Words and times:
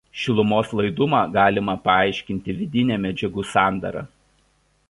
Šilumos 0.19 0.71
laidumą 0.79 1.19
galima 1.35 1.77
paaiškinti 1.89 2.57
vidine 2.63 3.01
medžiagų 3.07 3.49
sandara. 3.55 4.07